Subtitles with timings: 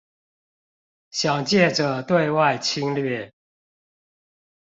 [1.11, 3.31] 想藉著對外侵略